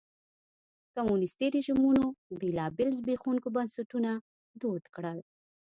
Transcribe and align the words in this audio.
کمونیستي 0.95 1.45
رژیمونو 1.57 2.05
بېلابېل 2.39 2.89
زبېښونکي 2.99 3.49
بنسټونه 3.55 4.11
دود 4.61 4.83
کړل. 4.95 5.19